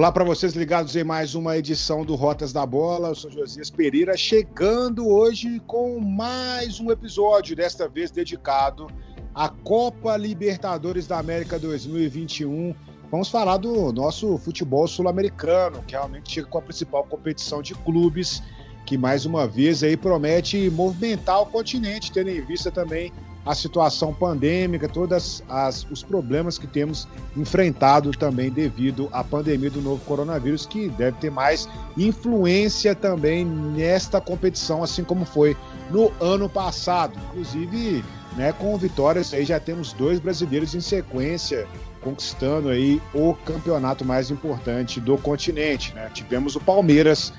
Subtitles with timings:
[0.00, 3.08] Olá para vocês ligados em mais uma edição do Rotas da Bola.
[3.08, 8.86] Eu sou Josias Pereira, chegando hoje com mais um episódio, desta vez dedicado
[9.34, 12.74] à Copa Libertadores da América 2021.
[13.10, 18.42] Vamos falar do nosso futebol sul-americano, que realmente chega com a principal competição de clubes,
[18.86, 23.12] que mais uma vez aí promete movimentar o continente, tendo em vista também
[23.44, 25.42] a situação pandêmica, todos
[25.90, 31.30] os problemas que temos enfrentado também devido à pandemia do novo coronavírus, que deve ter
[31.30, 35.56] mais influência também nesta competição, assim como foi
[35.90, 37.18] no ano passado.
[37.30, 38.04] Inclusive,
[38.36, 41.66] né, com vitórias aí já temos dois brasileiros em sequência
[42.00, 45.94] conquistando aí o campeonato mais importante do continente.
[45.94, 46.10] Né?
[46.12, 47.32] Tivemos o Palmeiras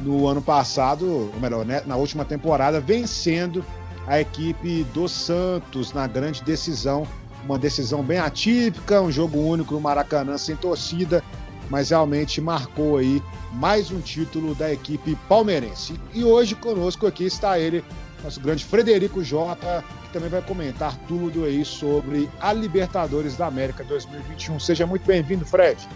[0.00, 3.64] no ano passado, ou melhor, né, na última temporada, vencendo
[4.06, 7.06] a equipe do Santos na grande decisão.
[7.44, 11.22] Uma decisão bem atípica, um jogo único no Maracanã sem torcida,
[11.70, 13.22] mas realmente marcou aí
[13.52, 15.98] mais um título da equipe palmeirense.
[16.12, 17.84] E hoje conosco aqui está ele,
[18.22, 23.84] nosso grande Frederico Jota, que também vai comentar tudo aí sobre a Libertadores da América
[23.84, 24.58] 2021.
[24.58, 25.88] Seja muito bem-vindo, Fred.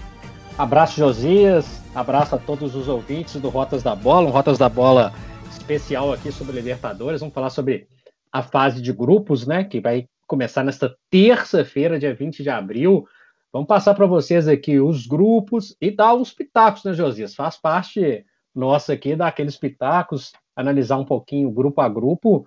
[0.57, 1.67] Abraço, Josias.
[1.95, 5.13] Abraço a todos os ouvintes do Rotas da Bola, um Rotas da Bola
[5.51, 7.21] especial aqui sobre Libertadores.
[7.21, 7.87] Vamos falar sobre
[8.33, 13.07] a fase de grupos, né, que vai começar nesta terça-feira, dia 20 de abril.
[13.53, 17.35] Vamos passar para vocês aqui os grupos e dar os pitacos, né, Josias?
[17.35, 22.47] Faz parte nossa aqui dar aqueles pitacos, analisar um pouquinho grupo a grupo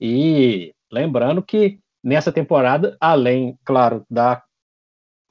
[0.00, 4.42] e lembrando que nessa temporada, além, claro, da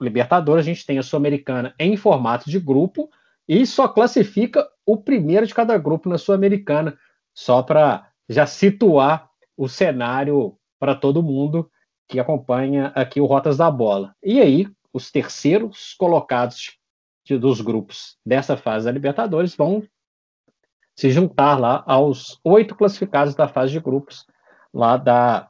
[0.02, 3.10] Libertadores, a gente tem a Sul-Americana em formato de grupo
[3.48, 6.98] e só classifica o primeiro de cada grupo na Sul-Americana,
[7.34, 11.70] só para já situar o cenário para todo mundo
[12.08, 14.14] que acompanha aqui o Rotas da Bola.
[14.24, 16.78] E aí, os terceiros colocados
[17.26, 19.84] de, dos grupos dessa fase da Libertadores vão
[20.96, 24.26] se juntar lá aos oito classificados da fase de grupos,
[24.74, 25.50] lá da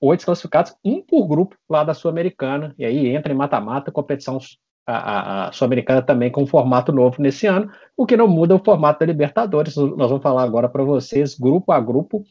[0.00, 4.38] oito classificados, um por grupo lá da Sul-Americana, e aí entra em mata-mata, competição
[4.86, 8.54] a, a, a Sul-Americana também com um formato novo nesse ano, o que não muda
[8.54, 9.74] o formato da Libertadores.
[9.76, 12.24] Nós vamos falar agora para vocês, grupo a grupo,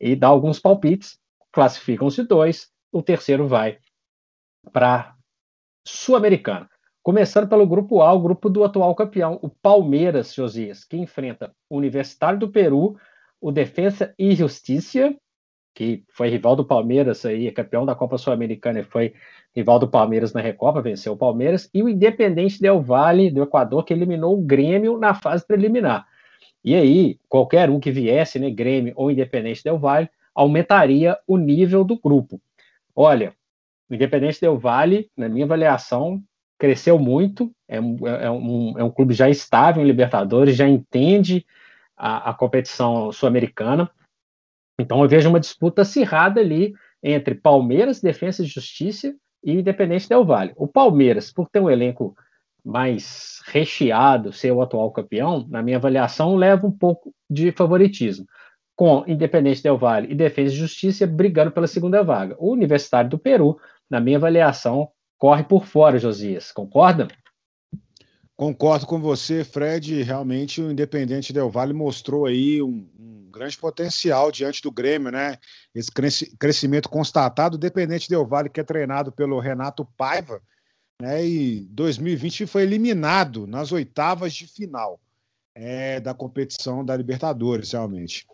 [0.00, 1.18] e dá alguns palpites,
[1.52, 3.78] classificam-se dois, o terceiro vai
[4.72, 5.14] para
[5.86, 6.68] Sul-Americana.
[7.02, 11.76] Começando pelo grupo A, o grupo do atual campeão, o Palmeiras, Josias, que enfrenta o
[11.76, 12.96] Universitário do Peru,
[13.40, 15.14] o Defensa e Justiça,
[15.74, 19.14] que foi rival do Palmeiras aí, é campeão da Copa Sul-Americana e foi
[19.54, 23.84] rival do Palmeiras na Recopa, venceu o Palmeiras, e o Independente Del Valle, do Equador,
[23.84, 26.06] que eliminou o Grêmio na fase preliminar.
[26.64, 31.84] E aí, qualquer um que viesse, né, Grêmio ou Independente Del Vale, aumentaria o nível
[31.84, 32.40] do grupo.
[32.94, 33.34] Olha,
[33.88, 36.22] o Independente Del Vale, na minha avaliação,
[36.58, 41.46] cresceu muito, é um, é um, é um clube já estável em Libertadores, já entende
[41.96, 43.90] a, a competição sul-americana.
[44.80, 50.24] Então eu vejo uma disputa acirrada ali entre Palmeiras, Defesa e Justiça e Independente Del
[50.24, 50.52] Vale.
[50.56, 52.16] O Palmeiras, por ter um elenco
[52.64, 58.26] mais recheado ser o atual campeão, na minha avaliação, leva um pouco de favoritismo.
[58.76, 62.36] Com Independente Del Vale e Defesa e Justiça brigando pela segunda vaga.
[62.38, 63.58] O Universitário do Peru,
[63.90, 64.88] na minha avaliação,
[65.18, 66.52] corre por fora, Josias.
[66.52, 67.08] Concorda?
[68.36, 70.02] Concordo com você, Fred.
[70.04, 75.38] Realmente o Independente Del Vale mostrou aí um, um grande potencial diante do Grêmio, né?
[75.74, 75.90] Esse
[76.38, 77.54] crescimento constatado.
[77.54, 80.40] O Independente Del Vale, que é treinado pelo Renato Paiva,
[81.00, 85.00] né, e 2020 foi eliminado nas oitavas de final
[85.54, 88.26] é, da competição da Libertadores, realmente.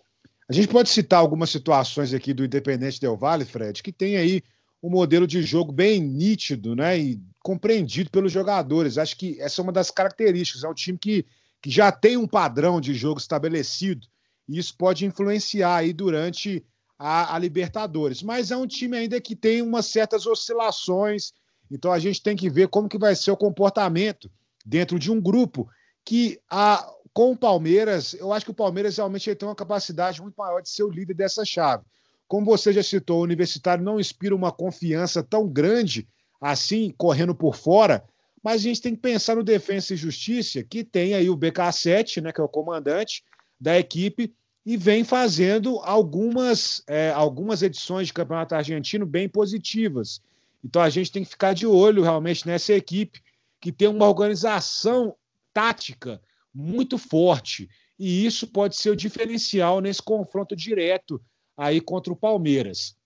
[0.48, 4.42] A gente pode citar algumas situações aqui do Independente Del Vale, Fred, que tem aí
[4.82, 8.98] um modelo de jogo bem nítido né, e compreendido pelos jogadores.
[8.98, 10.64] Acho que essa é uma das características.
[10.64, 11.24] É um time que,
[11.62, 14.06] que já tem um padrão de jogo estabelecido
[14.48, 16.64] e isso pode influenciar aí durante
[16.98, 18.22] a, a Libertadores.
[18.22, 21.32] Mas é um time ainda que tem umas certas oscilações,
[21.74, 24.30] então a gente tem que ver como que vai ser o comportamento
[24.64, 25.68] dentro de um grupo
[26.04, 30.36] que a, com o Palmeiras, eu acho que o Palmeiras realmente tem uma capacidade muito
[30.36, 31.84] maior de ser o líder dessa chave.
[32.28, 36.08] Como você já citou, o Universitário não inspira uma confiança tão grande
[36.40, 38.04] assim, correndo por fora,
[38.42, 42.22] mas a gente tem que pensar no Defensa e Justiça, que tem aí o BK7,
[42.22, 43.24] né, que é o comandante
[43.58, 44.34] da equipe,
[44.66, 50.20] e vem fazendo algumas, é, algumas edições de Campeonato Argentino bem positivas.
[50.64, 53.20] Então a gente tem que ficar de olho realmente nessa equipe
[53.60, 55.14] que tem uma organização
[55.52, 56.20] tática
[56.52, 57.68] muito forte.
[57.98, 61.20] E isso pode ser o diferencial nesse confronto direto
[61.56, 62.96] aí contra o Palmeiras.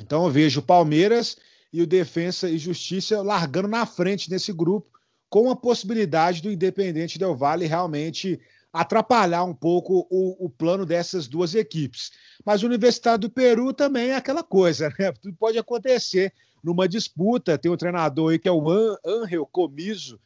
[0.00, 1.36] Então eu vejo o Palmeiras
[1.72, 4.88] e o Defensa e Justiça largando na frente nesse grupo,
[5.28, 8.40] com a possibilidade do Independente Del Vale realmente
[8.72, 12.10] atrapalhar um pouco o, o, plano dessas duas equipes.
[12.44, 15.12] Mas o Universidade do Peru também é aquela coisa, né?
[15.12, 16.32] Tudo pode acontecer
[16.64, 17.58] numa disputa.
[17.58, 18.64] Tem um treinador aí que é o
[19.04, 20.18] Angel Comiso.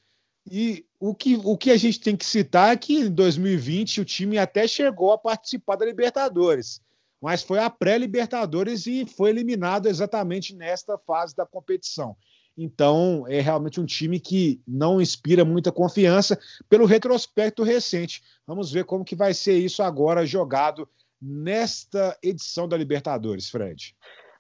[0.50, 4.04] E o que, o que a gente tem que citar é que em 2020 o
[4.04, 6.80] time até chegou a participar da Libertadores,
[7.20, 12.16] mas foi a pré-Libertadores e foi eliminado exatamente nesta fase da competição.
[12.56, 16.36] Então, é realmente um time que não inspira muita confiança
[16.68, 18.22] pelo retrospecto recente.
[18.46, 20.88] Vamos ver como que vai ser isso agora jogado
[21.20, 23.94] nesta edição da Libertadores, Fred.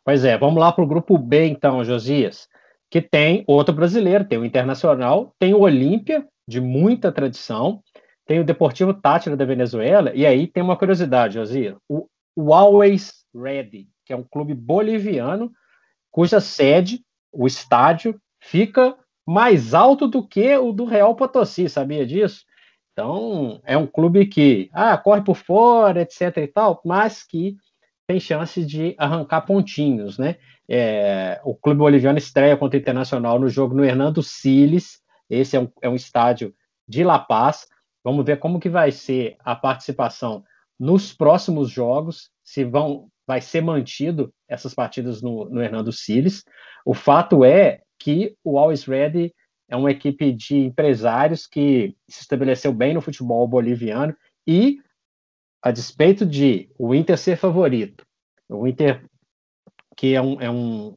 [0.04, 2.48] Pois é, vamos lá para o grupo B então, Josias,
[2.90, 7.82] que tem outro brasileiro, tem o Internacional, tem o Olímpia, de muita tradição,
[8.26, 13.24] tem o Deportivo Tátira da Venezuela, e aí tem uma curiosidade, Josias, o, o Always
[13.34, 15.52] Ready, que é um clube boliviano,
[16.10, 18.96] cuja sede o estádio fica
[19.26, 22.44] mais alto do que o do Real Potosí, sabia disso?
[22.92, 27.56] Então, é um clube que ah, corre por fora, etc e tal, mas que
[28.08, 30.36] tem chance de arrancar pontinhos, né?
[30.66, 35.60] É, o clube boliviano estreia contra o Internacional no jogo no Hernando Siles, esse é
[35.60, 36.54] um, é um estádio
[36.88, 37.68] de La Paz.
[38.02, 40.42] Vamos ver como que vai ser a participação
[40.80, 46.44] nos próximos jogos, se vão vai ser mantido essas partidas no, no Hernando Siles.
[46.86, 49.34] O fato é que o Always Ready
[49.68, 54.16] é uma equipe de empresários que se estabeleceu bem no futebol boliviano
[54.46, 54.78] e,
[55.62, 58.04] a despeito de o Inter ser favorito,
[58.48, 59.04] o Inter,
[59.96, 60.96] que é um, é um,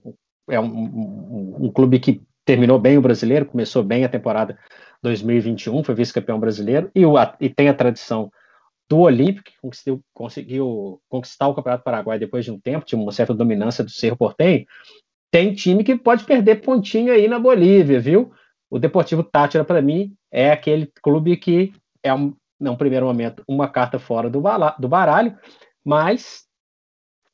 [0.49, 4.57] é um, um, um clube que terminou bem o brasileiro, começou bem a temporada
[5.01, 8.31] 2021, foi vice-campeão brasileiro e, o, e tem a tradição
[8.89, 13.11] do Olímpico, que conseguiu, conseguiu, conquistar o Campeonato Paraguai depois de um tempo, tinha uma
[13.11, 14.65] certa dominância do Cerro Portenho,
[15.31, 18.33] tem time que pode perder pontinho aí na Bolívia, viu?
[18.69, 21.73] O Deportivo Tátira, para mim, é aquele clube que
[22.03, 24.41] é, um, num primeiro momento, uma carta fora do,
[24.79, 25.37] do baralho,
[25.83, 26.45] mas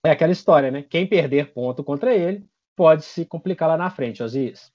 [0.04, 0.82] é aquela história, né?
[0.82, 4.72] Quem perder ponto contra ele pode se complicar lá na frente, Osias.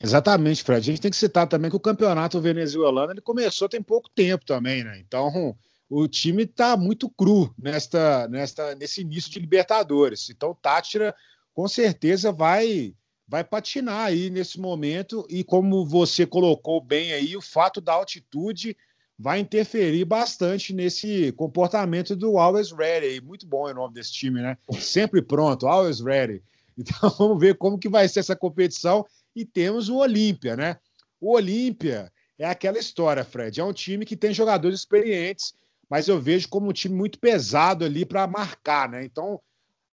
[0.00, 0.78] Exatamente, Fred.
[0.78, 4.44] A gente tem que citar também que o campeonato venezuelano ele começou tem pouco tempo
[4.44, 4.98] também, né?
[4.98, 5.56] Então
[5.88, 10.30] o time está muito cru nesta, nesta, nesse início de Libertadores.
[10.30, 11.14] Então o Tátira
[11.52, 12.94] com certeza vai
[13.28, 18.76] vai patinar aí nesse momento e como você colocou bem aí, o fato da altitude
[19.22, 23.20] vai interferir bastante nesse comportamento do Always Ready.
[23.20, 24.58] Muito bom o nome desse time, né?
[24.80, 26.42] Sempre pronto, Always Ready.
[26.74, 29.04] Então vamos ver como que vai ser essa competição
[29.36, 30.78] e temos o Olímpia, né?
[31.20, 33.60] O Olímpia é aquela história, Fred.
[33.60, 35.52] É um time que tem jogadores experientes,
[35.88, 39.04] mas eu vejo como um time muito pesado ali para marcar, né?
[39.04, 39.38] Então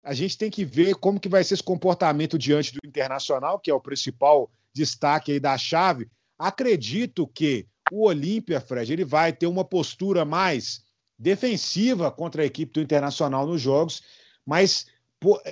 [0.03, 3.71] a gente tem que ver como que vai ser esse comportamento diante do Internacional, que
[3.71, 6.07] é o principal destaque aí da chave.
[6.37, 10.83] Acredito que o Olímpia, Fred, ele vai ter uma postura mais
[11.17, 14.03] defensiva contra a equipe do Internacional nos jogos,
[14.45, 14.85] mas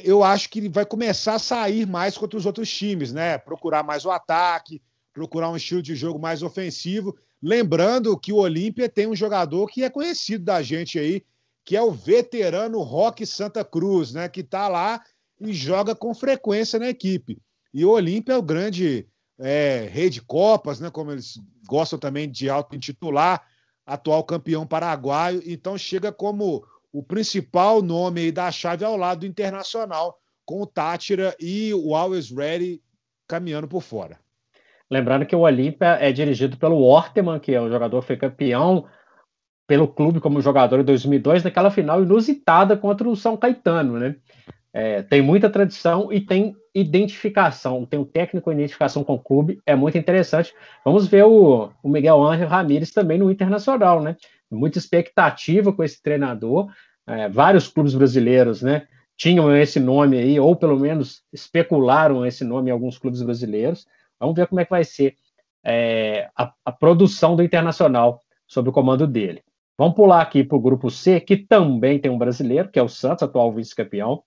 [0.03, 3.37] eu acho que ele vai começar a sair mais contra os outros times, né?
[3.37, 7.17] Procurar mais o ataque, procurar um estilo de jogo mais ofensivo.
[7.41, 11.23] Lembrando que o Olímpia tem um jogador que é conhecido da gente aí,
[11.63, 14.29] que é o veterano Roque Santa Cruz, né?
[14.29, 15.01] Que está lá
[15.41, 17.41] e joga com frequência na equipe.
[17.73, 19.07] E o Olímpia é o grande
[19.39, 19.89] é,
[20.25, 20.89] Copas, né?
[20.89, 23.43] Como eles gostam também de auto-intitular,
[23.85, 25.41] atual campeão paraguaio.
[25.45, 30.67] Então chega como o principal nome aí da chave ao lado do Internacional, com o
[30.67, 32.81] Tátira e o Always Ready
[33.27, 34.19] caminhando por fora.
[34.89, 38.87] Lembrando que o Olímpia é dirigido pelo Orteman, que é um jogador que foi campeão
[39.67, 44.15] pelo clube como jogador em 2002, naquela final inusitada contra o São Caetano, né?
[44.77, 49.61] É, tem muita tradição e tem identificação, tem um técnico com identificação com o clube,
[49.65, 50.53] é muito interessante.
[50.83, 54.17] Vamos ver o, o Miguel Ángel Ramírez também no Internacional, né?
[54.51, 56.69] Muita expectativa com esse treinador,
[57.07, 62.69] é, vários clubes brasileiros, né, tinham esse nome aí, ou pelo menos especularam esse nome
[62.69, 63.87] em alguns clubes brasileiros.
[64.19, 65.15] Vamos ver como é que vai ser
[65.63, 69.41] é, a, a, produção do Internacional sob o comando dele.
[69.77, 72.89] Vamos pular aqui para o grupo C, que também tem um brasileiro, que é o
[72.89, 74.21] Santos, atual vice-campeão,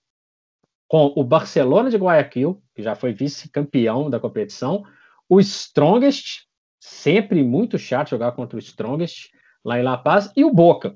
[0.89, 4.83] com o Barcelona de Guayaquil, que já foi vice-campeão da competição,
[5.29, 6.47] o Strongest,
[6.81, 9.29] sempre muito chato jogar contra o Strongest,
[9.63, 10.93] lá em La Paz, e o Boca.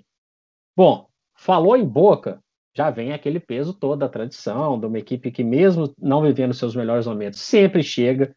[0.75, 2.39] Bom, Falou em Boca,
[2.75, 6.75] já vem aquele peso todo da tradição, de uma equipe que, mesmo não vivendo seus
[6.75, 8.35] melhores momentos, sempre chega,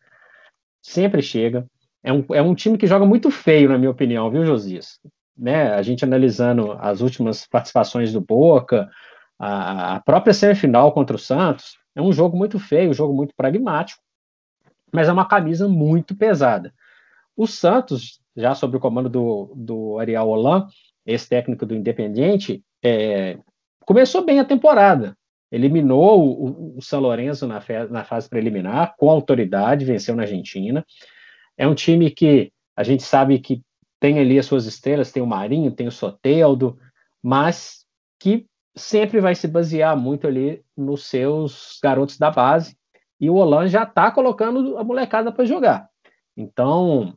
[0.82, 1.66] sempre chega.
[2.02, 4.98] É um, é um time que joga muito feio, na minha opinião, viu, Josias?
[5.36, 5.72] Né?
[5.72, 8.88] A gente analisando as últimas participações do Boca,
[9.38, 14.00] a, própria semifinal contra o Santos, é um jogo muito feio, um jogo muito pragmático,
[14.92, 16.72] mas é uma camisa muito pesada.
[17.36, 20.66] O Santos, já sob o comando do, do Ariel Holan,
[21.04, 23.38] esse técnico do Independiente, é,
[23.80, 25.16] começou bem a temporada.
[25.50, 30.84] Eliminou o, o São Lourenço na, fe, na fase preliminar, com autoridade, venceu na Argentina.
[31.56, 33.62] É um time que a gente sabe que
[34.00, 36.78] tem ali as suas estrelas, tem o Marinho, tem o Soteldo,
[37.22, 37.86] mas
[38.18, 38.46] que
[38.76, 42.76] sempre vai se basear muito ali nos seus garotos da base.
[43.18, 45.88] E o Hollande já está colocando a molecada para jogar.
[46.37, 47.14] Então,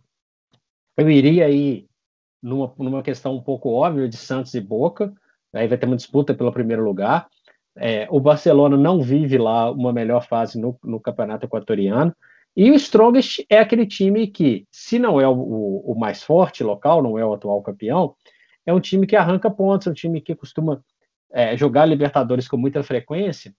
[0.97, 1.87] eu iria aí
[2.41, 5.13] numa, numa questão um pouco óbvia de Santos e Boca.
[5.53, 7.27] Aí vai ter uma disputa pelo primeiro lugar.
[7.75, 12.15] É, o Barcelona não vive lá uma melhor fase no, no, campeonato equatoriano.
[12.55, 16.63] E o Strongest é aquele time que, se não é o, o, o mais forte
[16.63, 18.15] local, não é o atual campeão,
[18.65, 20.83] é um time que arranca pontos, é um time que costuma
[21.31, 23.53] é, jogar Libertadores com muita frequência,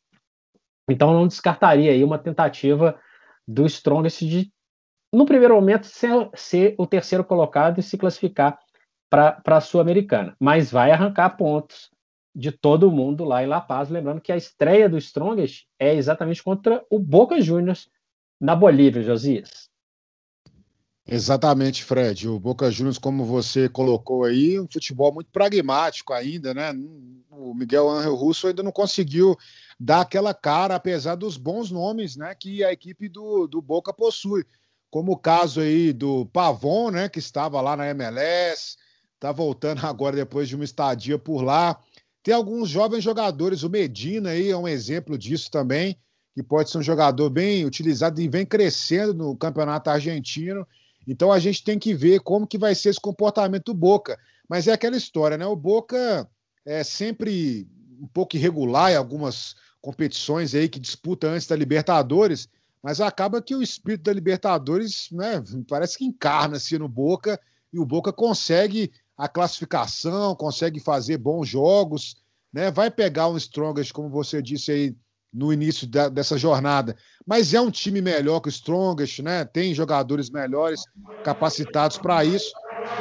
[0.89, 2.99] então não descartaria aí uma tentativa
[3.47, 4.53] do Strongest de,
[5.13, 8.59] no primeiro momento, ser, ser o terceiro colocado e se classificar
[9.09, 10.37] para a Sul-Americana.
[10.39, 11.91] Mas vai arrancar pontos
[12.35, 13.89] de todo mundo lá em La Paz.
[13.89, 17.89] Lembrando que a estreia do Strongest é exatamente contra o Boca Juniors
[18.41, 19.70] na Bolívia, Josias.
[21.13, 22.29] Exatamente, Fred.
[22.29, 26.73] O Boca Juniors, como você colocou aí, um futebol muito pragmático ainda, né?
[27.29, 29.37] O Miguel Angel Russo ainda não conseguiu
[29.79, 34.45] dar aquela cara, apesar dos bons nomes, né, que a equipe do, do Boca possui.
[34.89, 38.77] Como o caso aí do Pavon, né, que estava lá na MLS,
[39.17, 41.77] está voltando agora depois de uma estadia por lá.
[42.23, 45.99] Tem alguns jovens jogadores, o Medina aí é um exemplo disso também,
[46.37, 50.65] que pode ser um jogador bem utilizado e vem crescendo no campeonato argentino
[51.07, 54.19] então a gente tem que ver como que vai ser esse comportamento do Boca.
[54.49, 55.47] Mas é aquela história, né?
[55.47, 56.29] O Boca
[56.65, 57.69] é sempre
[58.01, 62.49] um pouco irregular em algumas competições aí que disputa antes da Libertadores,
[62.83, 67.41] mas acaba que o espírito da Libertadores, né, parece que encarna-se no Boca
[67.73, 72.17] e o Boca consegue a classificação, consegue fazer bons jogos,
[72.53, 72.71] né?
[72.71, 74.97] Vai pegar um Strongest, como você disse aí,
[75.33, 76.97] no início da, dessa jornada.
[77.27, 79.45] Mas é um time melhor que o Strongest, né?
[79.45, 80.83] Tem jogadores melhores
[81.25, 82.53] capacitados para isso.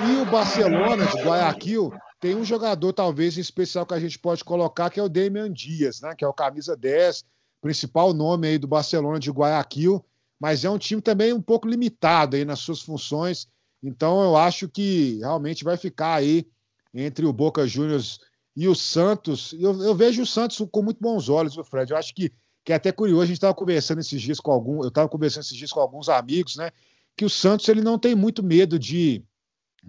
[0.08, 4.44] E o Barcelona de Guayaquil tem um jogador, talvez, em especial que a gente pode
[4.44, 6.14] colocar, que é o Damian Dias, né?
[6.16, 7.24] Que é o camisa 10,
[7.62, 10.04] principal nome aí do Barcelona de Guayaquil.
[10.40, 13.48] Mas é um time também um pouco limitado aí nas suas funções.
[13.82, 16.48] Então eu acho que realmente vai ficar aí
[16.94, 18.20] entre o Boca Juniors
[18.60, 21.92] e o Santos, eu, eu, vejo o Santos com muito bons olhos, o Fred.
[21.92, 22.30] Eu acho que,
[22.66, 25.44] que é até curioso, a gente estava conversando esses dias com algum, eu estava conversando
[25.44, 26.70] esses dias com alguns amigos, né?
[27.16, 29.24] Que o Santos ele não tem muito medo de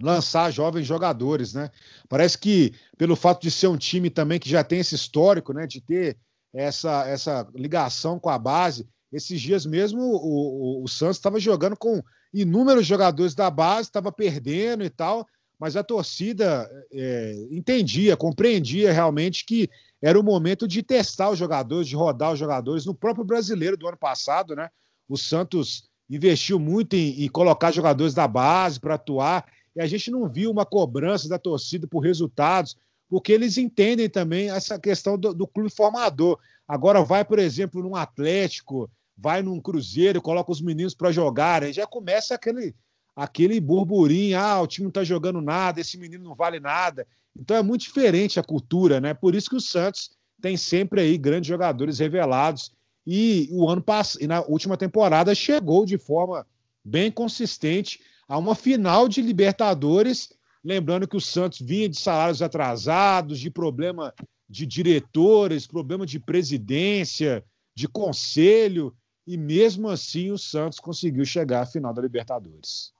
[0.01, 1.69] lançar jovens jogadores, né?
[2.07, 5.67] Parece que pelo fato de ser um time também que já tem esse histórico, né?
[5.67, 6.17] De ter
[6.53, 8.87] essa, essa ligação com a base.
[9.11, 12.01] Esses dias mesmo o, o, o Santos estava jogando com
[12.33, 15.27] inúmeros jogadores da base, estava perdendo e tal
[15.61, 19.69] mas a torcida é, entendia, compreendia realmente que
[20.01, 22.83] era o momento de testar os jogadores, de rodar os jogadores.
[22.83, 24.71] No próprio brasileiro do ano passado, né?
[25.07, 30.09] O Santos investiu muito em, em colocar jogadores da base para atuar, e a gente
[30.09, 32.75] não viu uma cobrança da torcida por resultados,
[33.07, 36.39] porque eles entendem também essa questão do, do clube formador.
[36.67, 41.85] Agora vai, por exemplo, num Atlético, vai num Cruzeiro, coloca os meninos para jogarem, já
[41.85, 42.73] começa aquele
[43.15, 47.05] aquele burburinho, ah, o time não está jogando nada, esse menino não vale nada.
[47.37, 49.13] Então é muito diferente a cultura, né?
[49.13, 52.71] Por isso que o Santos tem sempre aí grandes jogadores revelados
[53.05, 56.45] e o ano passado, na última temporada chegou de forma
[56.83, 63.39] bem consistente a uma final de Libertadores, lembrando que o Santos vinha de salários atrasados,
[63.39, 64.13] de problema
[64.47, 68.93] de diretores, problema de presidência, de conselho,
[69.25, 72.91] e mesmo assim o Santos conseguiu chegar à final da Libertadores.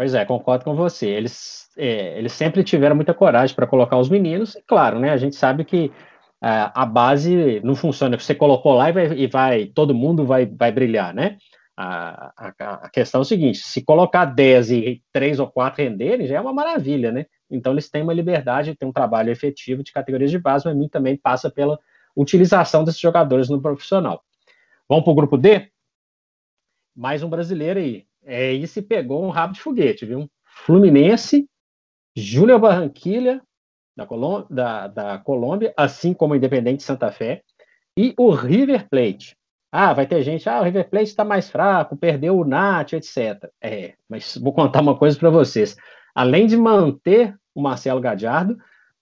[0.00, 1.06] Pois é, concordo com você.
[1.06, 4.54] Eles, é, eles sempre tiveram muita coragem para colocar os meninos.
[4.54, 5.10] E claro, né?
[5.10, 5.92] A gente sabe que
[6.42, 8.18] é, a base não funciona.
[8.18, 11.36] Você colocou lá e vai, e vai todo mundo vai, vai brilhar, né?
[11.76, 16.26] A, a, a, questão é o seguinte: se colocar 10 e 3 ou 4 renderem,
[16.26, 17.26] já é uma maravilha, né?
[17.50, 20.92] Então eles têm uma liberdade, têm um trabalho efetivo de categorias de base, mas muito
[20.92, 21.78] também passa pela
[22.16, 24.24] utilização desses jogadores no profissional.
[24.88, 25.70] Vamos para o grupo D?
[26.96, 30.30] Mais um brasileiro aí, é, e se pegou um rabo de foguete, viu?
[30.44, 31.48] Fluminense,
[32.14, 33.42] Júnior Barranquilha,
[33.96, 34.06] da,
[34.48, 37.42] da, da Colômbia, assim como Independente Santa Fé,
[37.96, 39.36] e o River Plate.
[39.72, 43.48] Ah, vai ter gente, ah, o River Plate está mais fraco, perdeu o Nath, etc.
[43.60, 45.76] É, mas vou contar uma coisa para vocês.
[46.14, 48.58] Além de manter o Marcelo Gadiardo,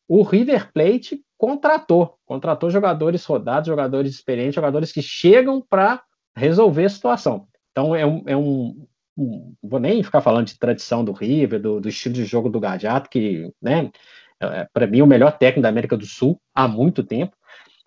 [0.07, 6.03] o River Plate contratou, contratou jogadores rodados, jogadores experientes, jogadores que chegam para
[6.37, 7.47] resolver a situação.
[7.71, 8.87] Então é um, é um
[9.25, 12.61] não vou nem ficar falando de tradição do River, do, do estilo de jogo do
[12.61, 13.91] Gadiato, que, né,
[14.41, 17.37] é, para mim, é o melhor técnico da América do Sul há muito tempo.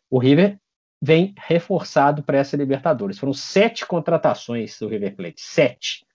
[0.09, 0.59] O River
[1.01, 3.17] vem reforçado para essa Libertadores.
[3.17, 6.05] Foram sete contratações do River Plate, sete.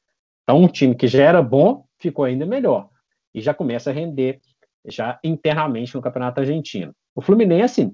[0.43, 2.89] Então, um time que já era bom ficou ainda melhor
[3.35, 4.41] e já começa a render
[4.85, 6.95] já internamente no Campeonato Argentino.
[7.15, 7.93] O Fluminense,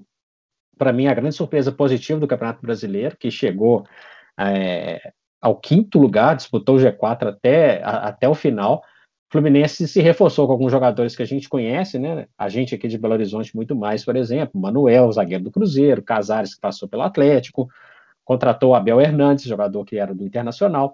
[0.77, 3.87] para mim, é a grande surpresa positiva do Campeonato Brasileiro, que chegou
[4.37, 8.81] é, ao quinto lugar, disputou o G4 até, a, até o final.
[9.29, 12.27] Fluminense se reforçou com alguns jogadores que a gente conhece, né?
[12.37, 16.55] A gente aqui de Belo Horizonte muito mais, por exemplo, Manuel, zagueiro do Cruzeiro, Casares
[16.55, 17.67] que passou pelo Atlético,
[18.23, 20.93] contratou Abel Hernandes, jogador que era do Internacional,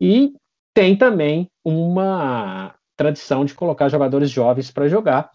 [0.00, 0.32] e
[0.72, 5.30] tem também uma tradição de colocar jogadores jovens para jogar.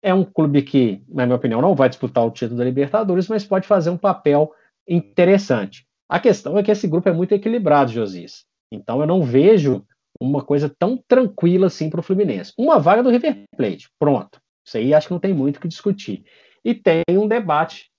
[0.00, 3.44] É um clube que, na minha opinião, não vai disputar o título da Libertadores, mas
[3.44, 4.52] pode fazer um papel
[4.86, 5.89] interessante.
[6.10, 8.44] A questão é que esse grupo é muito equilibrado, Josias.
[8.72, 9.86] Então eu não vejo
[10.20, 12.52] uma coisa tão tranquila assim para o Fluminense.
[12.58, 14.40] Uma vaga do River Plate, pronto.
[14.66, 16.24] Isso aí acho que não tem muito o que discutir.
[16.64, 17.90] E tem um debate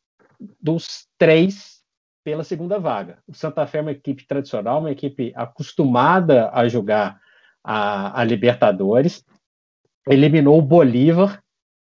[0.59, 1.81] dos três
[2.21, 3.19] pela segunda vaga.
[3.25, 7.17] O Santa Fé é uma equipe tradicional, uma equipe acostumada a jogar
[7.63, 9.23] a, a Libertadores,
[10.05, 11.41] eliminou o Bolívar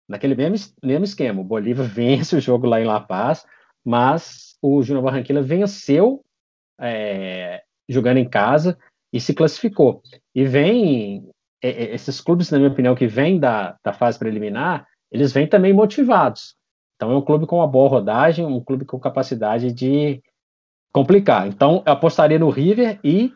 [0.08, 1.40] naquele mesmo, mesmo esquema.
[1.40, 3.44] O Bolívar vence o jogo lá em La Paz,
[3.84, 6.24] mas o Júnior Barranquilla venceu
[6.80, 8.78] é, jogando em casa
[9.12, 10.00] e se classificou.
[10.34, 11.28] E vem,
[11.62, 15.46] é, é, esses clubes, na minha opinião, que vêm da, da fase preliminar, eles vêm
[15.46, 16.56] também motivados.
[16.96, 20.22] Então é um clube com uma boa rodagem, um clube com capacidade de
[20.92, 21.48] complicar.
[21.48, 23.32] Então eu apostaria no River e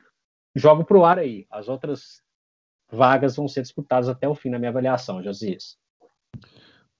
[0.55, 1.47] jogo para o ar aí.
[1.51, 2.23] As outras
[2.91, 5.77] vagas vão ser disputadas até o fim na minha avaliação, Josias.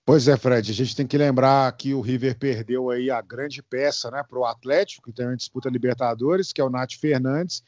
[0.07, 3.61] Pois é, Fred, a gente tem que lembrar que o River perdeu aí a grande
[3.61, 7.61] peça né, para o Atlético, que também disputa Libertadores, que é o Nath Fernandes,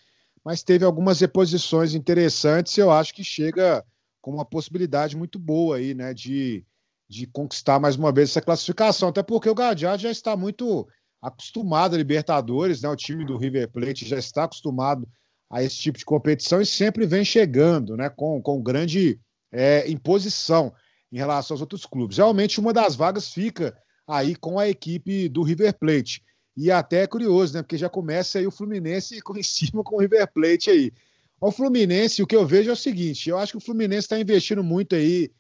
[0.45, 3.85] mas teve algumas reposições interessantes e eu acho que chega
[4.21, 6.65] com uma possibilidade muito boa aí, né, de,
[7.09, 10.87] de conquistar mais uma vez essa classificação, até porque o Gadiardo já está muito
[11.21, 15.09] acostumado a Libertadores, né, o time do River Plate já está acostumado
[15.51, 19.19] a esse tipo de competição e sempre vem chegando, né, com, com grande
[19.51, 20.73] é, imposição
[21.11, 22.19] em relação aos outros clubes.
[22.19, 26.23] Realmente uma das vagas fica aí com a equipe do River Plate.
[26.57, 27.63] E até é curioso, né?
[27.63, 30.93] Porque já começa aí o Fluminense em cima com o River Plate aí.
[31.41, 34.19] O Fluminense, o que eu vejo é o seguinte: eu acho que o Fluminense está
[34.19, 35.31] investindo muito aí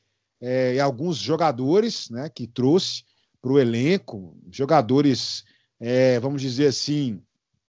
[0.40, 2.28] é, em alguns jogadores, né?
[2.28, 3.02] Que trouxe
[3.40, 5.44] para o elenco, jogadores,
[5.80, 7.20] é, vamos dizer assim,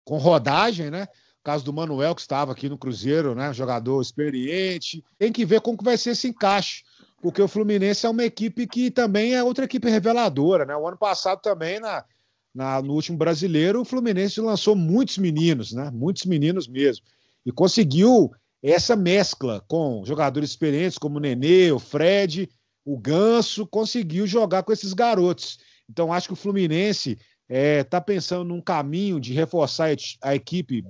[0.04, 1.08] com rodagem, né?
[1.40, 3.54] O caso do Manuel, que estava aqui no Cruzeiro, né?
[3.54, 5.04] Jogador experiente.
[5.18, 6.84] Tem que ver como que vai ser esse encaixe,
[7.22, 10.76] porque o Fluminense é uma equipe que também é outra equipe reveladora, né?
[10.76, 12.06] O ano passado também, na,
[12.54, 15.92] na, no último brasileiro, o Fluminense lançou muitos meninos, né?
[15.94, 17.06] Muitos meninos mesmo.
[17.46, 18.32] E conseguiu
[18.64, 22.50] essa mescla com jogadores experientes como o Nenê, o Fred,
[22.86, 25.60] o Ganso, conseguiu jogar com esses garotos.
[25.90, 29.90] Então, acho que o Fluminense está é, tá pensando num caminho de reforçar
[30.22, 30.84] a equipe,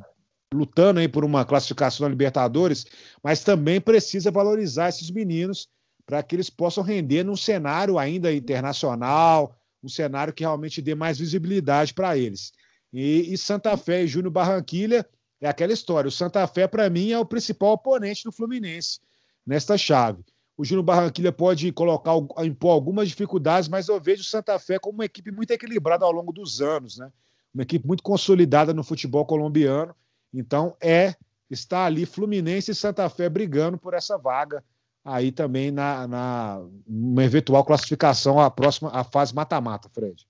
[0.54, 2.86] lutando aí por uma classificação na Libertadores,
[3.24, 5.68] mas também precisa valorizar esses meninos
[6.10, 11.20] para que eles possam render num cenário ainda internacional, um cenário que realmente dê mais
[11.20, 12.52] visibilidade para eles.
[12.92, 15.08] E, e, Santa Fé e Júnior Barranquilha
[15.40, 16.10] é aquela história.
[16.10, 19.00] O Santa Fé, para mim, é o principal oponente do Fluminense
[19.46, 20.26] nesta chave.
[20.58, 24.96] O Júnior Barranquilha pode colocar, impor algumas dificuldades, mas eu vejo o Santa Fé como
[24.96, 27.12] uma equipe muito equilibrada ao longo dos anos, né?
[27.54, 29.96] Uma equipe muito consolidada no futebol colombiano.
[30.34, 31.14] Então, é
[31.52, 34.64] está ali Fluminense e Santa Fé brigando por essa vaga
[35.04, 40.26] aí também na, na uma eventual classificação à próxima à fase mata-mata, Fred.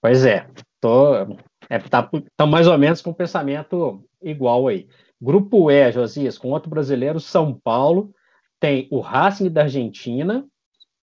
[0.00, 0.46] Pois é,
[0.80, 1.14] tô
[1.68, 4.88] é, tá, tá, mais ou menos com o pensamento igual aí.
[5.20, 8.12] Grupo E, Josias, com outro brasileiro, São Paulo,
[8.60, 10.46] tem o Racing da Argentina,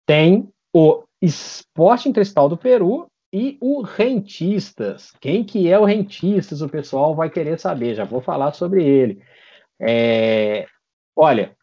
[0.06, 5.14] tem o Sporting Cristal do Peru e o Rentistas.
[5.22, 6.62] Quem que é o Rentistas?
[6.62, 9.22] O pessoal vai querer saber, já vou falar sobre ele.
[9.80, 10.68] É,
[11.16, 11.56] olha,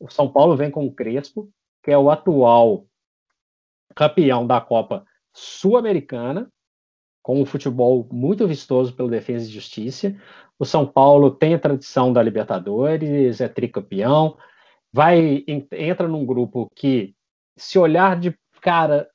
[0.00, 1.50] o São Paulo vem com o Crespo,
[1.82, 2.86] que é o atual
[3.94, 6.50] campeão da Copa Sul-Americana,
[7.22, 10.16] com um futebol muito vistoso pelo Defesa e Justiça.
[10.58, 14.36] O São Paulo tem a tradição da Libertadores, é tricampeão,
[14.92, 17.14] vai entra num grupo que,
[17.56, 19.08] se olhar de cara,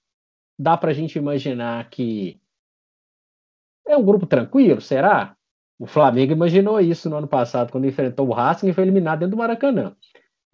[0.57, 2.39] dá para a gente imaginar que
[3.87, 5.35] é um grupo tranquilo, será?
[5.77, 9.31] O Flamengo imaginou isso no ano passado, quando enfrentou o Racing e foi eliminado dentro
[9.31, 9.95] do Maracanã.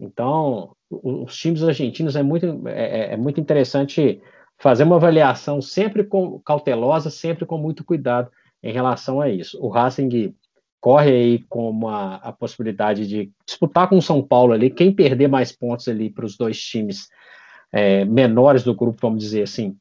[0.00, 4.20] Então, os times argentinos é muito, é, é, é muito interessante
[4.58, 8.30] fazer uma avaliação sempre com, cautelosa, sempre com muito cuidado
[8.62, 9.62] em relação a isso.
[9.62, 10.34] O Racing
[10.80, 15.28] corre aí com uma, a possibilidade de disputar com o São Paulo ali, quem perder
[15.28, 17.08] mais pontos ali para os dois times
[17.70, 19.76] é, menores do grupo, vamos dizer assim,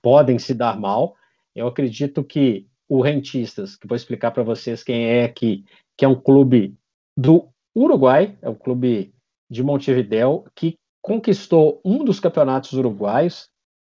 [0.00, 1.14] podem se dar mal.
[1.54, 5.64] Eu acredito que o Rentistas, que vou explicar para vocês quem é aqui,
[5.96, 6.74] que é um clube
[7.16, 7.48] do
[7.82, 9.14] Uruguai, é um clube
[9.50, 12.72] de Montevidéu, que conquistou um dos campeonatos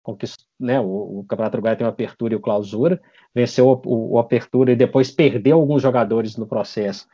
[0.04, 3.00] conquist, né, o, o, Campeonato Uruguai tem o Apertura e o Clausura,
[3.34, 7.08] venceu o, o, o, Apertura e depois perdeu alguns jogadores no processo,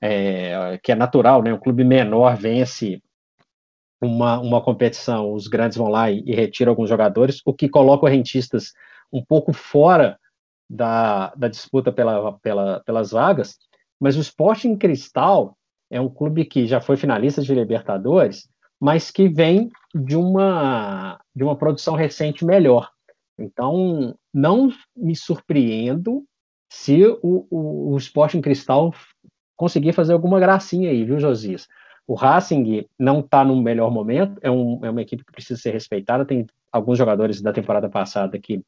[0.00, 3.02] é, que é natural, né, um clube menor vence
[4.00, 8.06] uma, uma competição, os grandes vão lá e, e retiram alguns jogadores, o que coloca
[8.06, 8.72] o Rentistas
[9.12, 10.18] um pouco fora
[10.70, 13.56] da, da disputa pela, pela, pelas vagas,
[13.98, 15.57] mas o Sporting Cristal
[15.90, 18.48] é um clube que já foi finalista de Libertadores,
[18.80, 22.90] mas que vem de uma, de uma produção recente melhor.
[23.38, 26.24] Então, não me surpreendo
[26.70, 28.92] se o, o, o Sporting Cristal
[29.56, 31.66] conseguir fazer alguma gracinha aí, viu, Josias?
[32.06, 35.72] O Racing não está no melhor momento, é, um, é, uma equipe que precisa ser
[35.72, 36.24] respeitada.
[36.24, 38.62] Tem alguns jogadores da temporada passada que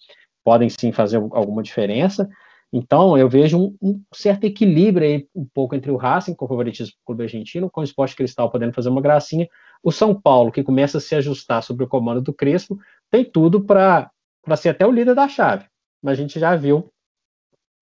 [0.45, 2.29] podem sim fazer alguma diferença.
[2.73, 6.49] Então, eu vejo um, um certo equilíbrio aí, um pouco entre o Racing, com o
[6.49, 9.49] favoritismo do clube argentino, com o Esporte Cristal podendo fazer uma gracinha.
[9.83, 12.79] O São Paulo, que começa a se ajustar sobre o comando do Crespo,
[13.11, 14.11] tem tudo para
[14.57, 15.65] ser até o líder da chave.
[16.01, 16.93] Mas a gente já viu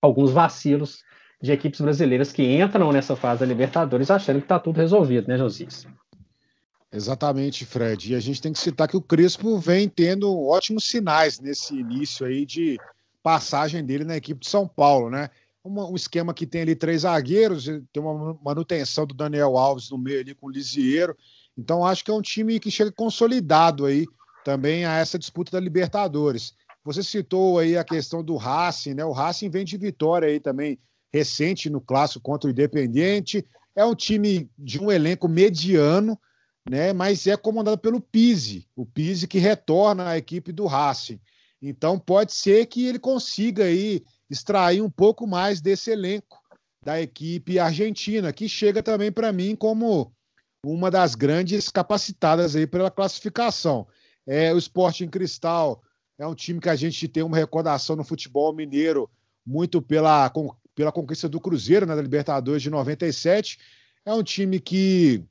[0.01, 1.03] alguns vacilos
[1.40, 5.37] de equipes brasileiras que entram nessa fase da Libertadores achando que está tudo resolvido, né,
[5.37, 5.87] Josias?
[6.90, 8.12] Exatamente, Fred.
[8.12, 12.24] E a gente tem que citar que o Crespo vem tendo ótimos sinais nesse início
[12.24, 12.79] aí de
[13.29, 15.29] passagem dele na equipe de São Paulo, né?
[15.62, 20.21] um esquema que tem ali três zagueiros, tem uma manutenção do Daniel Alves no meio
[20.21, 21.14] ali com o Lisieiro.
[21.55, 24.07] Então acho que é um time que chega consolidado aí
[24.47, 26.55] também a essa disputa da Libertadores.
[26.83, 29.05] Você citou aí a questão do Racing, né?
[29.05, 30.79] O Racing vem de vitória aí também
[31.12, 33.45] recente no clássico contra o Independiente.
[33.77, 36.19] É um time de um elenco mediano,
[36.67, 36.95] né?
[36.95, 41.21] Mas é comandado pelo Pise, o Pise que retorna à equipe do Racing.
[41.61, 46.38] Então pode ser que ele consiga aí extrair um pouco mais desse elenco
[46.85, 50.12] da equipe argentina, que chega também para mim como
[50.64, 53.87] uma das grandes capacitadas aí pela classificação.
[54.27, 55.83] É, o Sporting Cristal
[56.18, 59.11] é um time que a gente tem uma recordação no futebol mineiro
[59.44, 60.31] muito pela
[60.79, 63.59] pela conquista do Cruzeiro na né, Libertadores de 97.
[64.05, 65.25] É um time que,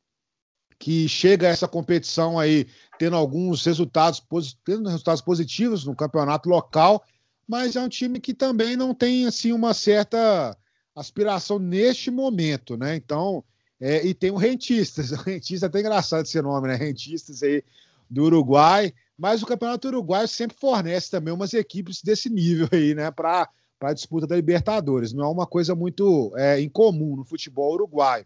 [0.80, 2.68] que chega a essa competição aí
[3.00, 4.24] tendo alguns resultados,
[4.64, 7.04] tendo resultados positivos no campeonato local,
[7.48, 10.56] mas é um time que também não tem assim uma certa
[10.96, 12.96] aspiração neste momento, né?
[12.96, 13.44] Então,
[13.80, 16.76] é, e tem o Rentistas, o Rentistas é até engraçado esse nome, né?
[16.76, 17.64] Rentistas aí
[18.10, 23.12] do Uruguai, mas o Campeonato Uruguai sempre fornece também umas equipes desse nível aí, né?
[23.12, 23.50] Para
[23.82, 25.14] a disputa da Libertadores.
[25.14, 28.26] Não é uma coisa muito é, incomum no futebol uruguaio.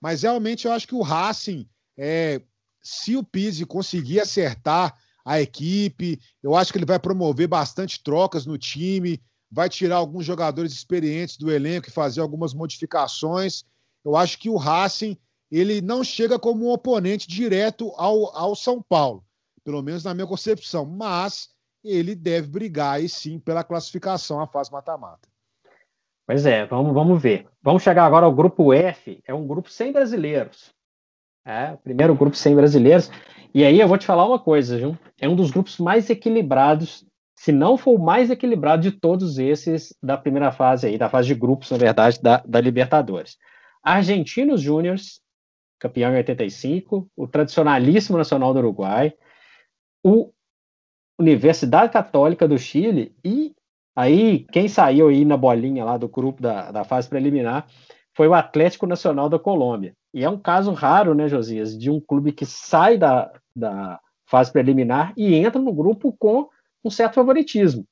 [0.00, 2.40] Mas realmente eu acho que o Racing, é,
[2.82, 8.44] se o Pizzi conseguir acertar a equipe, eu acho que ele vai promover bastante trocas
[8.44, 13.64] no time, vai tirar alguns jogadores experientes do elenco e fazer algumas modificações.
[14.04, 15.16] Eu acho que o Racing
[15.50, 19.22] ele não chega como um oponente direto ao, ao São Paulo,
[19.62, 21.50] pelo menos na minha concepção, mas
[21.84, 25.28] ele deve brigar aí sim pela classificação à fase mata-mata.
[26.26, 27.46] Pois é, vamos, vamos ver.
[27.62, 30.72] Vamos chegar agora ao grupo F, é um grupo sem brasileiros.
[31.44, 33.10] É, o primeiro grupo sem brasileiros.
[33.54, 34.96] E aí eu vou te falar uma coisa, viu?
[35.20, 37.04] É um dos grupos mais equilibrados,
[37.36, 41.28] se não for o mais equilibrado de todos esses da primeira fase aí, da fase
[41.28, 43.36] de grupos, na verdade, da, da Libertadores.
[43.82, 45.20] Argentinos Júniors,
[45.78, 49.12] campeão em 85, o tradicionalíssimo Nacional do Uruguai,
[50.04, 50.30] o
[51.18, 53.54] Universidade Católica do Chile e
[53.94, 57.66] aí quem saiu aí na bolinha lá do grupo da, da fase preliminar
[58.14, 59.94] foi o Atlético Nacional da Colômbia.
[60.12, 64.52] E é um caso raro, né, Josias, de um clube que sai da, da fase
[64.52, 66.48] preliminar e entra no grupo com
[66.84, 67.86] um certo favoritismo.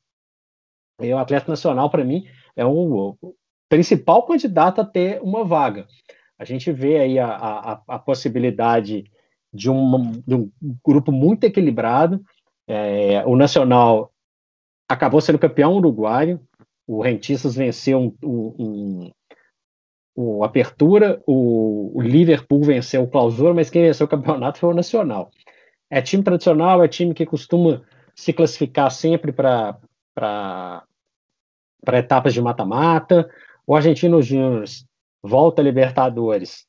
[1.00, 3.16] E o Atlético Nacional, para mim, é o,
[3.68, 5.87] principal candidato a ter uma vaga.
[6.38, 9.04] A gente vê aí a, a, a possibilidade
[9.52, 10.50] de, uma, de um
[10.85, 12.22] grupo muito equilibrado,
[12.66, 14.12] é, o Nacional
[14.88, 16.40] acabou sendo campeão uruguaio,
[16.87, 19.11] o Rentistas venceu um, um,
[20.20, 24.74] um Apertura, o, o, Liverpool venceu o Clausura, mas quem venceu o campeonato foi o
[24.74, 25.30] Nacional.
[25.88, 27.83] É time tradicional, é time que costuma
[28.14, 30.85] se classificar sempre para
[31.92, 33.28] etapas de mata-mata.
[33.66, 34.64] O Argentino Júnior
[35.22, 36.66] volta a Libertadores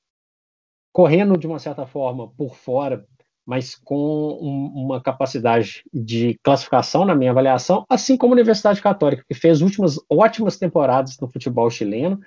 [0.94, 3.06] correndo de uma certa forma por fora
[3.46, 9.26] mas com um, uma capacidade de classificação na minha avaliação, assim como a Universidade Católica,
[9.28, 12.20] que fez últimas ótimas temporadas no futebol chileno,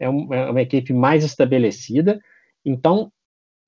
[0.00, 2.20] é, é uma equipe mais estabelecida.
[2.64, 3.12] Então,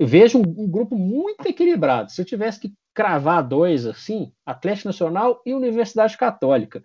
[0.01, 2.11] vejo um, um, grupo muito equilibrado.
[2.11, 6.83] Se eu tivesse que cravar dois assim, Atlético Nacional e Universidade Católica.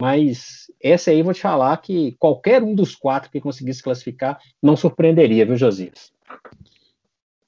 [0.00, 4.76] Mas essa aí vou te falar que qualquer um dos quatro que conseguisse classificar não
[4.76, 6.12] surpreenderia, viu, Josias?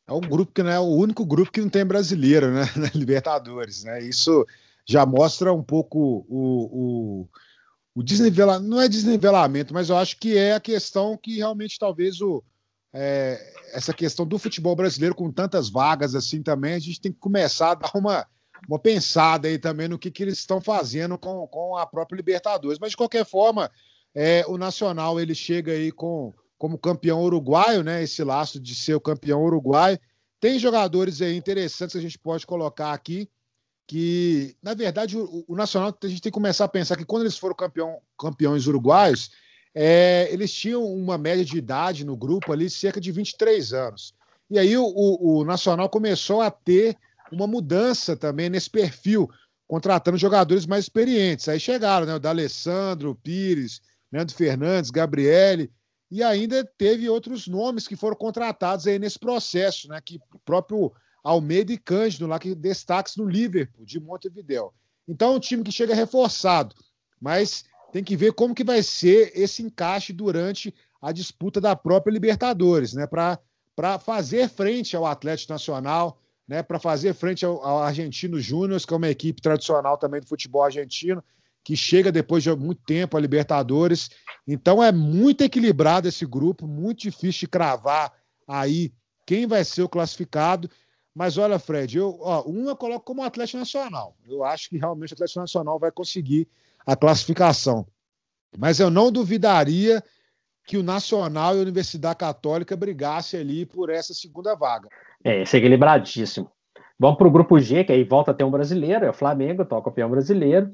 [0.06, 2.62] É um grupo que não é o único grupo que não tem brasileiro, né?
[2.76, 4.00] Na Libertadores, né?
[4.00, 4.46] Isso
[4.87, 7.28] já mostra um pouco o, o,
[7.98, 12.20] o desnivelamento, não é desnivelamento, mas eu acho que é a questão que realmente talvez
[12.20, 12.44] o,
[12.92, 17.18] é, essa questão do futebol brasileiro com tantas vagas assim também, a gente tem que
[17.18, 18.24] começar a dar uma,
[18.68, 22.78] uma pensada aí também no que, que eles estão fazendo com, com a própria Libertadores.
[22.78, 23.68] Mas de qualquer forma,
[24.14, 28.04] é, o Nacional ele chega aí com como campeão uruguaio, né?
[28.04, 29.98] Esse laço de ser o campeão uruguaio.
[30.38, 33.28] Tem jogadores aí interessantes que a gente pode colocar aqui,
[33.88, 37.22] que, na verdade, o, o Nacional, a gente tem que começar a pensar que quando
[37.22, 39.31] eles foram campeão, campeões uruguaios,
[39.74, 44.14] é, eles tinham uma média de idade no grupo ali, cerca de 23 anos.
[44.51, 46.98] E aí o, o, o Nacional começou a ter
[47.33, 49.31] uma mudança também nesse perfil,
[49.66, 51.48] contratando jogadores mais experientes.
[51.48, 52.14] Aí chegaram, né?
[52.14, 53.81] O D'Alessandro, Pires,
[54.12, 55.72] Leandro Fernandes, Gabriele,
[56.11, 59.98] e ainda teve outros nomes que foram contratados aí nesse processo, né?
[60.05, 64.72] Que o próprio Almeida e Cândido, lá que destaques no Liverpool, de Montevideo.
[65.07, 66.74] Então, é um time que chega reforçado,
[67.20, 72.12] mas tem que ver como que vai ser esse encaixe durante a disputa da própria
[72.12, 73.07] Libertadores, né?
[73.07, 76.62] Para fazer frente ao Atlético Nacional, né?
[76.62, 80.62] Para fazer frente ao, ao Argentino Júnior, que é uma equipe tradicional também do futebol
[80.62, 81.22] argentino,
[81.64, 84.11] que chega depois de muito tempo a Libertadores.
[84.46, 88.12] Então é muito equilibrado esse grupo, muito difícil de cravar
[88.46, 88.92] aí
[89.26, 90.70] quem vai ser o classificado.
[91.18, 94.14] Mas olha, Fred, eu, ó, um eu coloco como Atlético Nacional.
[94.24, 96.46] Eu acho que realmente o Atlético Nacional vai conseguir
[96.87, 97.85] a classificação.
[98.57, 100.00] Mas eu não duvidaria
[100.64, 104.88] que o Nacional e a Universidade Católica brigassem ali por essa segunda vaga.
[105.24, 106.52] É, esse é equilibradíssimo.
[106.96, 109.62] Vamos para o grupo G, que aí volta a ter um brasileiro, é o Flamengo,
[109.62, 110.72] o campeão brasileiro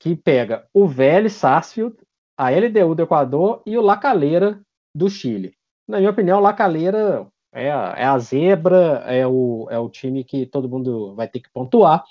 [0.00, 1.94] que pega o Vélez Sarsfield,
[2.36, 4.60] a LDU do Equador e o Lacaleira
[4.92, 5.54] do Chile.
[5.86, 10.24] Na minha opinião, o Lacaleira é a, é a zebra, é o, é o time
[10.24, 12.04] que todo mundo vai ter que pontuar,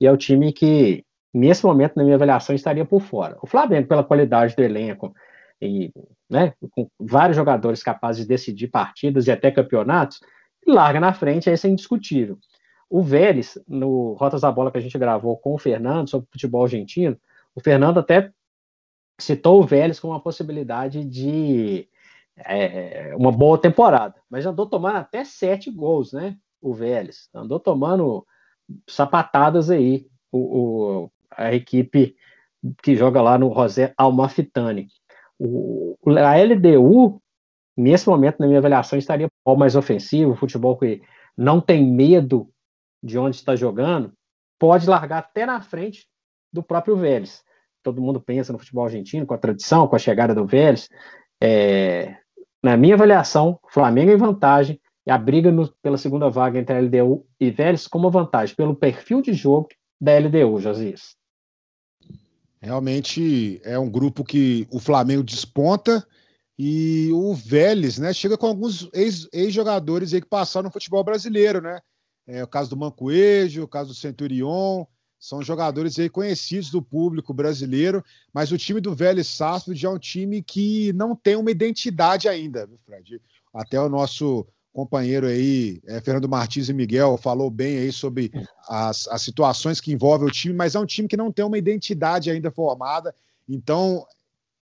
[0.00, 3.36] e é o time que, nesse momento, na minha avaliação, estaria por fora.
[3.42, 5.12] O Flamengo, pela qualidade do elenco,
[5.60, 5.90] e
[6.30, 10.20] né, com vários jogadores capazes de decidir partidas e até campeonatos,
[10.66, 12.38] larga na frente, esse é indiscutível.
[12.88, 16.62] O Vélez, no Rotas da Bola que a gente gravou com o Fernando sobre futebol
[16.62, 17.16] argentino,
[17.54, 18.30] o Fernando até
[19.18, 21.88] citou o Vélez como uma possibilidade de
[22.38, 26.36] é, uma boa temporada, mas andou tomando até sete gols, né?
[26.60, 28.26] O Vélez andou tomando
[28.88, 30.38] sapatadas aí, o,
[31.04, 32.16] o a equipe
[32.82, 34.88] que joga lá no José Almafitani.
[35.38, 37.20] O, a LDU,
[37.76, 41.02] nesse momento, na minha avaliação, estaria mais ofensivo, futebol que
[41.36, 42.48] não tem medo
[43.02, 44.12] de onde está jogando,
[44.58, 46.08] pode largar até na frente
[46.52, 47.44] do próprio Vélez
[47.86, 50.88] todo mundo pensa no futebol argentino, com a tradição, com a chegada do Vélez.
[51.40, 52.16] É,
[52.66, 56.80] na minha avaliação, Flamengo em vantagem e a briga no, pela segunda vaga entre a
[56.80, 59.68] LDU e Vélez como vantagem, pelo perfil de jogo
[60.00, 61.14] da LDU, Josias.
[62.60, 66.04] Realmente é um grupo que o Flamengo desponta
[66.58, 71.60] e o Vélez, né, chega com alguns ex-jogadores ex aí que passaram no futebol brasileiro,
[71.60, 71.78] né?
[72.26, 74.84] É, o caso do Mancoejo, o caso do Centurion,
[75.18, 79.98] são jogadores aí conhecidos do público brasileiro, mas o time do Vélez Sarsfield é um
[79.98, 83.20] time que não tem uma identidade ainda, viu, Fred?
[83.52, 88.30] Até o nosso companheiro aí, é, Fernando Martins e Miguel, falou bem aí sobre
[88.68, 91.56] as, as situações que envolvem o time, mas é um time que não tem uma
[91.56, 93.14] identidade ainda formada,
[93.48, 94.06] então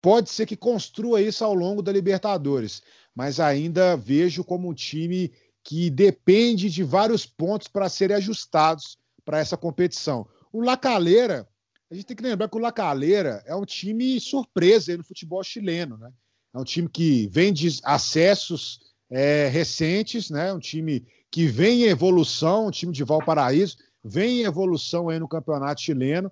[0.02, 2.82] pode ser que construa isso ao longo da Libertadores,
[3.14, 9.38] mas ainda vejo como um time que depende de vários pontos para serem ajustados para
[9.38, 10.28] essa competição.
[10.54, 11.48] O Lacaleira,
[11.90, 15.98] a gente tem que lembrar que o Lacaleira é um time surpresa no futebol chileno,
[15.98, 16.12] né?
[16.54, 18.78] É um time que vem de acessos
[19.10, 20.52] é, recentes, né?
[20.52, 25.26] Um time que vem em evolução, um time de Valparaíso, vem em evolução aí no
[25.26, 26.30] campeonato chileno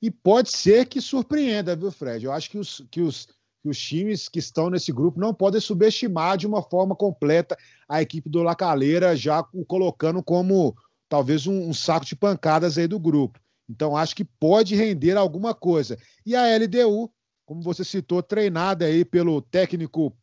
[0.00, 2.24] e pode ser que surpreenda, viu, Fred?
[2.24, 3.26] Eu acho que os, que os,
[3.60, 7.56] que os times que estão nesse grupo não podem subestimar de uma forma completa
[7.88, 10.76] a equipe do Lacaleira, já o colocando como
[11.08, 13.42] talvez um, um saco de pancadas aí do grupo.
[13.68, 15.98] Então, acho que pode render alguma coisa.
[16.24, 17.10] E a LDU,
[17.46, 20.16] como você citou, treinada aí pelo técnico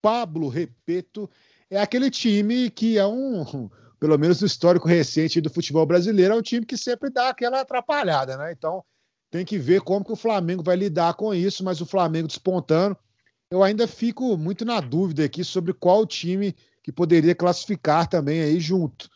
[0.00, 1.28] Pablo Repeto,
[1.70, 6.36] é aquele time que é um, pelo menos no histórico recente do futebol brasileiro, é
[6.36, 8.52] um time que sempre dá aquela atrapalhada, né?
[8.52, 8.84] Então,
[9.30, 12.96] tem que ver como que o Flamengo vai lidar com isso, mas o Flamengo despontando.
[13.50, 18.60] eu ainda fico muito na dúvida aqui sobre qual time que poderia classificar também aí
[18.60, 19.10] junto.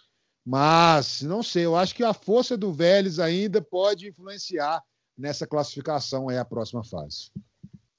[0.51, 4.83] Mas não sei, eu acho que a força do Vélez ainda pode influenciar
[5.17, 7.31] nessa classificação aí a próxima fase.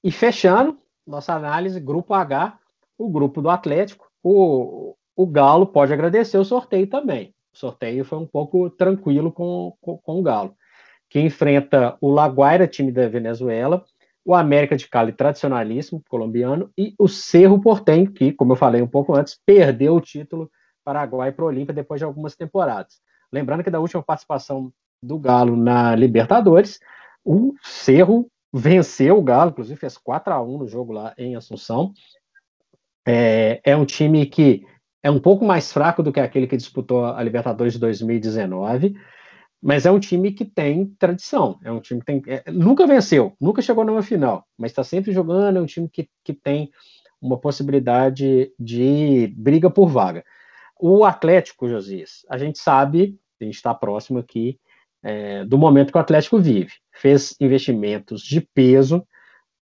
[0.04, 2.60] E fechando nossa análise, grupo H,
[2.98, 7.34] o grupo do Atlético, o, o Galo pode agradecer o sorteio também.
[7.54, 10.54] O sorteio foi um pouco tranquilo com, com, com o Galo,
[11.10, 13.82] que enfrenta o Laguaira, time da Venezuela,
[14.26, 18.88] o América de Cali, tradicionalíssimo colombiano, e o Cerro Portenho, que, como eu falei um
[18.88, 20.52] pouco antes, perdeu o título
[20.84, 23.02] Paraguai para o Olímpia depois de algumas temporadas.
[23.32, 26.80] Lembrando que da última participação do Galo na Libertadores,
[27.24, 31.94] o Cerro venceu o Galo, inclusive fez 4 a 1 no jogo lá em Assunção.
[33.08, 34.66] É, é um time que
[35.02, 38.96] é um pouco mais fraco do que aquele que disputou a Libertadores de 2019,
[39.62, 41.60] mas é um time que tem tradição.
[41.64, 45.12] É um time que tem, é, nunca venceu, nunca chegou numa final, mas está sempre
[45.12, 45.58] jogando.
[45.58, 46.70] É um time que, que tem
[47.22, 50.24] uma possibilidade de briga por vaga.
[50.84, 54.60] O Atlético, Josias, a gente sabe, a gente está próximo aqui
[55.04, 56.74] é, do momento que o Atlético vive.
[56.92, 59.06] Fez investimentos de peso,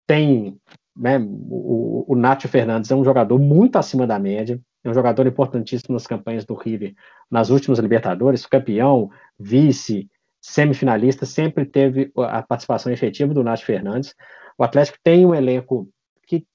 [0.05, 0.61] tem
[0.95, 5.25] né, o, o Nacho Fernandes é um jogador muito acima da média, é um jogador
[5.25, 6.93] importantíssimo nas campanhas do River
[7.31, 10.07] nas últimas Libertadores, campeão, vice,
[10.39, 14.13] semifinalista, sempre teve a participação efetiva do Nath Fernandes.
[14.55, 15.89] O Atlético tem um elenco
[16.27, 16.45] que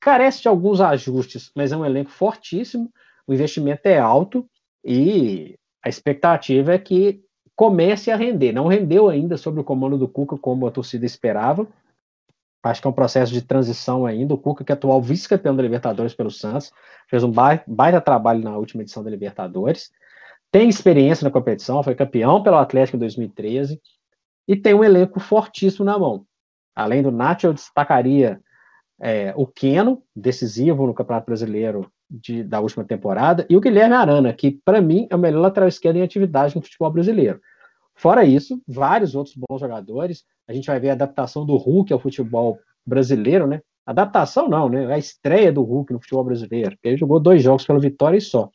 [0.00, 2.88] carece de alguns ajustes, mas é um elenco fortíssimo,
[3.26, 4.48] o investimento é alto
[4.84, 7.20] e a expectativa é que
[7.54, 8.52] comece a render.
[8.52, 11.66] Não rendeu ainda sob o comando do Cuca como a torcida esperava,
[12.62, 14.34] Acho que é um processo de transição ainda.
[14.34, 16.70] O Cuca, que é atual vice-campeão da Libertadores pelo Santos,
[17.08, 17.32] fez um
[17.66, 19.90] baita trabalho na última edição da Libertadores.
[20.50, 23.80] Tem experiência na competição, foi campeão pelo Atlético em 2013
[24.46, 26.24] e tem um elenco fortíssimo na mão.
[26.74, 28.40] Além do Nacho, eu destacaria
[29.00, 34.32] é, o Keno, decisivo no Campeonato Brasileiro de, da última temporada, e o Guilherme Arana,
[34.34, 37.40] que para mim é o melhor lateral esquerdo em atividade no futebol brasileiro.
[37.94, 40.24] Fora isso, vários outros bons jogadores.
[40.46, 43.62] A gente vai ver a adaptação do Hulk ao futebol brasileiro, né?
[43.86, 44.92] Adaptação não, né?
[44.92, 46.76] A estreia do Hulk no futebol brasileiro.
[46.82, 48.50] Ele jogou dois jogos pela vitória e só.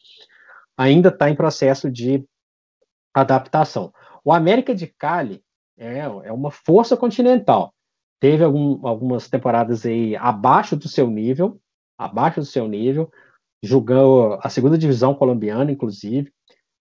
[0.77, 2.23] Ainda está em processo de
[3.13, 3.91] adaptação.
[4.23, 5.41] O América de Cali
[5.77, 7.73] é, é uma força continental.
[8.19, 11.59] Teve algum, algumas temporadas aí abaixo do seu nível,
[11.97, 13.11] abaixo do seu nível,
[13.61, 16.31] jogou a segunda divisão colombiana, inclusive,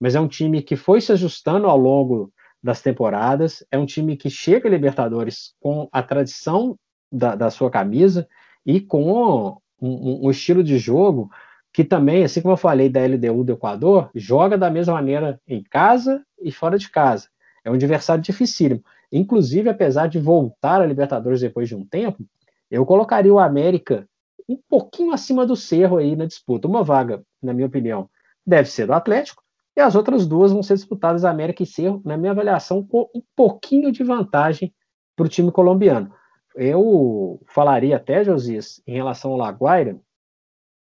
[0.00, 3.64] mas é um time que foi se ajustando ao longo das temporadas.
[3.70, 6.78] É um time que chega a Libertadores com a tradição
[7.10, 8.28] da, da sua camisa
[8.64, 11.30] e com um, um, estilo de jogo
[11.72, 15.62] que também, assim como eu falei da LDU do Equador, joga da mesma maneira em
[15.62, 17.28] casa e fora de casa.
[17.62, 18.82] É um adversário dificílimo.
[19.12, 22.24] Inclusive, apesar de voltar a Libertadores depois de um tempo,
[22.70, 24.08] eu colocaria o América
[24.48, 26.68] um pouquinho acima do Cerro aí na disputa.
[26.68, 28.08] Uma vaga, na minha opinião,
[28.46, 29.42] deve ser do Atlético,
[29.76, 33.22] e as outras duas vão ser disputadas América e Cerro, na minha avaliação, com um
[33.34, 34.74] pouquinho de vantagem
[35.14, 36.12] para o time colombiano.
[36.54, 40.00] Eu falaria até, Josias, em relação ao Laguaira,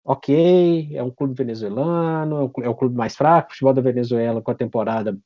[0.05, 4.55] ok, é um clube venezuelano, é o clube mais fraco, futebol da Venezuela com a
[4.55, 5.19] temporada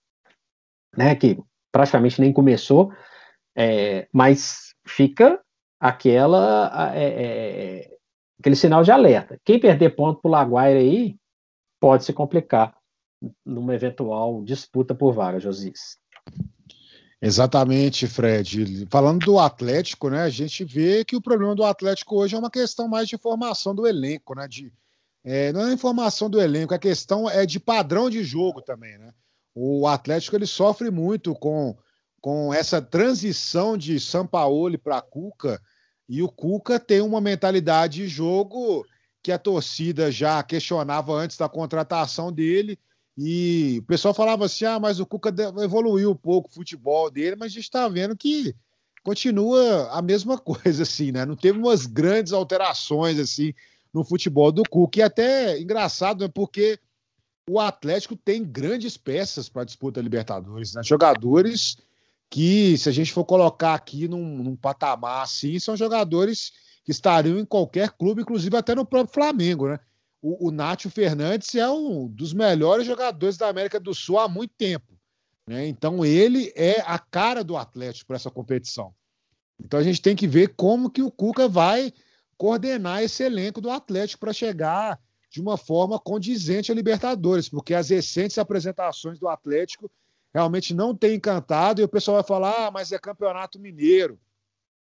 [0.96, 1.38] né, que
[1.72, 2.92] praticamente nem começou,
[3.56, 5.40] é, mas fica
[5.80, 7.97] aquela é, é,
[8.38, 9.40] aquele sinal de alerta.
[9.44, 11.16] Quem perder ponto para o Laguaira aí
[11.80, 12.76] pode se complicar
[13.44, 15.98] numa eventual disputa por vaga, Josias.
[17.20, 18.86] Exatamente, Fred.
[18.88, 22.50] Falando do Atlético, né, a gente vê que o problema do Atlético hoje é uma
[22.50, 24.46] questão mais de formação do elenco, né?
[24.46, 24.72] De,
[25.24, 29.12] é, não é informação do elenco, a questão é de padrão de jogo também, né?
[29.52, 31.76] O Atlético ele sofre muito com,
[32.20, 35.60] com essa transição de Sampaoli para Cuca,
[36.08, 38.86] e o Cuca tem uma mentalidade de jogo
[39.22, 42.78] que a torcida já questionava antes da contratação dele
[43.20, 47.34] e o pessoal falava assim: ah, mas o Cuca evoluiu um pouco o futebol dele,
[47.34, 48.54] mas a gente está vendo que
[49.02, 51.26] continua a mesma coisa, assim, né?
[51.26, 53.52] Não teve umas grandes alterações, assim,
[53.92, 55.00] no futebol do Cuca.
[55.00, 56.30] E até engraçado, né?
[56.32, 56.78] Porque
[57.50, 60.82] o Atlético tem grandes peças para disputa Libertadores, né?
[60.84, 61.76] Jogadores
[62.30, 66.52] que, se a gente for colocar aqui num, num patamar assim, são jogadores
[66.84, 69.78] que estariam em qualquer clube, inclusive até no próprio Flamengo, né?
[70.20, 74.52] o, o Nátio Fernandes é um dos melhores jogadores da América do Sul há muito
[74.56, 74.98] tempo.
[75.46, 75.66] Né?
[75.66, 78.94] Então ele é a cara do Atlético para essa competição.
[79.58, 81.92] Então a gente tem que ver como que o Cuca vai
[82.36, 85.00] coordenar esse elenco do Atlético para chegar
[85.30, 89.90] de uma forma condizente a Libertadores, porque as recentes apresentações do Atlético
[90.34, 94.18] realmente não têm encantado e o pessoal vai falar, ah, mas é campeonato mineiro.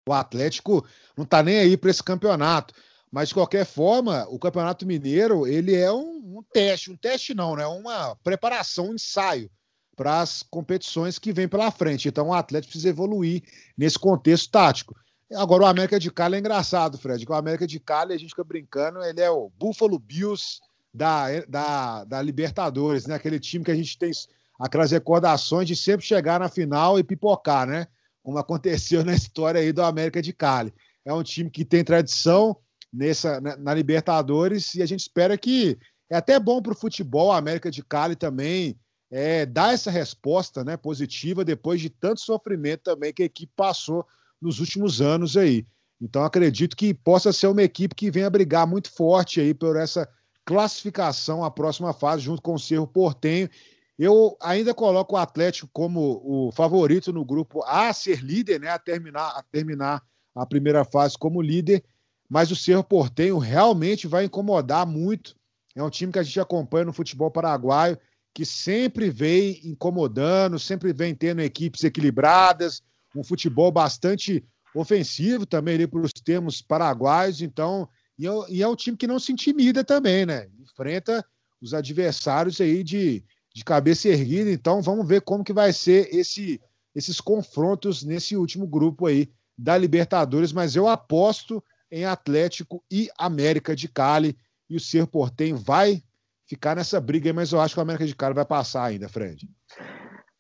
[0.08, 0.86] O Atlético
[1.16, 2.74] não está nem aí para esse campeonato.
[3.10, 7.56] Mas, de qualquer forma, o Campeonato Mineiro ele é um, um teste, um teste não,
[7.56, 7.66] né?
[7.66, 9.50] Uma preparação, um ensaio
[9.96, 12.08] para as competições que vêm pela frente.
[12.08, 13.42] Então, o Atlético precisa evoluir
[13.76, 14.94] nesse contexto tático.
[15.34, 17.26] Agora, o América de Cali é engraçado, Fred.
[17.28, 20.60] O América de Cali, a gente fica brincando, ele é o Buffalo Bills
[20.92, 23.14] da, da, da Libertadores, né?
[23.14, 24.10] Aquele time que a gente tem
[24.58, 27.86] aquelas recordações de sempre chegar na final e pipocar, né?
[28.22, 30.72] Como aconteceu na história aí do América de Cali.
[31.04, 32.56] É um time que tem tradição,
[32.92, 35.78] nessa na, na, Libertadores e a gente espera que
[36.10, 38.78] é até bom para o futebol, a América de Cali também
[39.10, 44.06] é, dar essa resposta né, positiva depois de tanto sofrimento também que a equipe passou
[44.40, 45.66] nos últimos anos aí.
[46.00, 50.08] Então acredito que possa ser uma equipe que venha brigar muito forte aí por essa
[50.44, 53.50] classificação à próxima fase junto com o Cerro Portenho.
[53.98, 58.78] Eu ainda coloco o Atlético como o favorito no grupo a ser líder, né, a
[58.78, 60.02] terminar a terminar
[60.34, 61.82] a primeira fase como líder
[62.28, 65.34] mas o Cerro Portenho realmente vai incomodar muito.
[65.74, 67.98] É um time que a gente acompanha no futebol paraguaio,
[68.34, 72.82] que sempre vem incomodando, sempre vem tendo equipes equilibradas,
[73.16, 74.44] um futebol bastante
[74.74, 77.40] ofensivo também ali para os termos paraguaios.
[77.40, 77.88] Então,
[78.18, 80.48] e é, é um time que não se intimida também, né?
[80.60, 81.24] Enfrenta
[81.60, 83.24] os adversários aí de,
[83.58, 84.50] de cabeça erguida.
[84.50, 86.60] Então, vamos ver como que vai ser esse,
[86.94, 90.52] esses confrontos nesse último grupo aí da Libertadores.
[90.52, 94.36] Mas eu aposto em Atlético e América de Cali.
[94.70, 96.02] E o Ser Portem vai
[96.46, 99.48] ficar nessa briga, mas eu acho que o América de Cali vai passar ainda, Fred.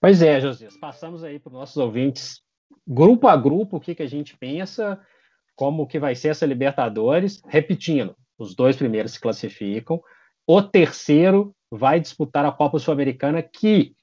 [0.00, 0.68] Pois é, José.
[0.80, 2.40] Passamos aí para os nossos ouvintes,
[2.86, 5.00] grupo a grupo, o que, que a gente pensa,
[5.56, 7.42] como que vai ser essa Libertadores.
[7.48, 10.00] Repetindo, os dois primeiros se classificam.
[10.46, 13.94] O terceiro vai disputar a Copa Sul-Americana, que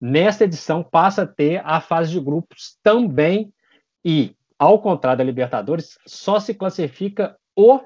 [0.00, 3.52] nesta edição passa a ter a fase de grupos também.
[4.04, 7.80] E ao contrário da Libertadores, só se classifica o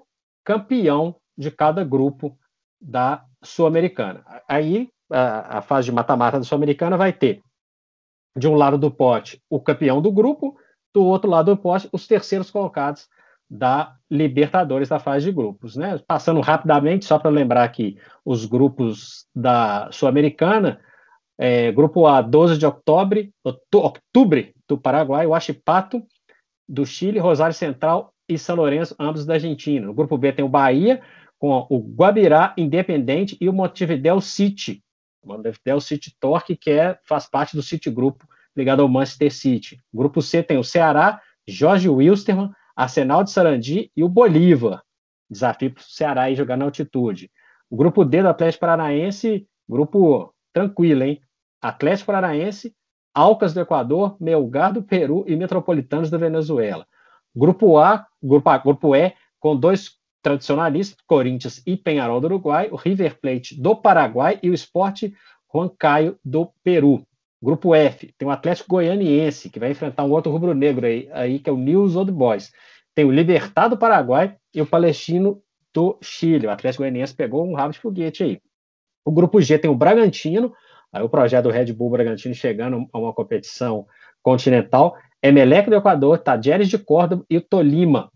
[0.45, 2.39] campeão de cada grupo
[2.81, 4.25] da Sul-Americana.
[4.49, 7.43] Aí, a, a, fase de mata-mata da Sul-Americana vai ter,
[8.37, 10.57] de um lado do pote, o campeão do grupo,
[10.95, 13.09] do outro lado do pote, os terceiros colocados
[13.51, 15.77] da Libertadores da fase de grupos.
[15.77, 15.99] Né?
[16.07, 20.81] Passando rapidamente, só para lembrar aqui, os grupos da Sul-Americana,
[21.39, 23.29] é, grupo A, 12 de outubro,
[23.75, 26.03] outubro do Paraguai, o Achipato,
[26.69, 29.87] do Chile, Rosário Central e São Lourenço, ambos da Argentina.
[29.87, 31.01] No grupo B tem o Bahia,
[31.39, 34.85] com o Guabirá Independente e o Montevideo City.
[35.25, 38.27] Montevideo City Torque, que é, faz parte do City Grupo,
[38.57, 39.81] ligado ao Manchester City.
[39.93, 44.83] Grupo C tem o Ceará, Jorge Wilstermann, Arsenal de Sarandi e o Bolívar.
[45.29, 47.31] Desafio para o Ceará aí jogar na altitude.
[47.69, 51.21] O grupo D do Atlético Paranaense, grupo tranquilo, hein?
[51.61, 52.75] Atlético Paranaense,
[53.15, 56.87] Alcas do Equador, Melgar do Peru e Metropolitanos da Venezuela.
[57.37, 62.77] Grupo A, grupo, A, grupo E, com dois tradicionalistas, Corinthians e Penharol do Uruguai, o
[62.77, 65.15] River Plate do Paraguai e o Esporte
[65.53, 67.07] Huancayo do Peru.
[67.43, 71.49] Grupo F, tem o Atlético Goianiense, que vai enfrentar um outro rubro-negro aí, aí, que
[71.49, 72.53] é o News Old Boys.
[72.95, 76.47] Tem o Libertar do Paraguai e o Palestino do Chile.
[76.47, 78.41] O Atlético Goianiense pegou um rabo de foguete aí.
[79.05, 80.53] O grupo G tem o Bragantino,
[80.93, 83.87] Aí o projeto do Red Bull Bragantino chegando a uma competição
[84.23, 88.11] continental, Emelec do Equador, Tajeres de Córdoba e o Tolima.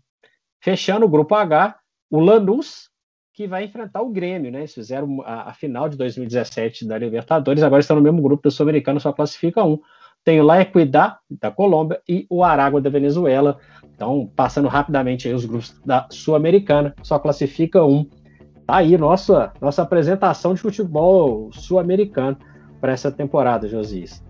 [0.61, 1.77] Fechando o grupo H,
[2.09, 2.89] o Lanús,
[3.35, 4.59] que vai enfrentar o Grêmio, né?
[4.59, 8.51] Eles fizeram a, a final de 2017 da Libertadores, agora estão no mesmo grupo do
[8.51, 9.77] Sul-Americano, só classifica um.
[10.23, 13.59] Tem o La Equidad, da Colômbia, e o Aragua da Venezuela.
[13.93, 18.05] Então, passando rapidamente aí os grupos da Sul-Americana, só classifica um.
[18.65, 22.37] Tá aí nossa, nossa apresentação de futebol sul-americano
[22.79, 24.23] para essa temporada, Josias.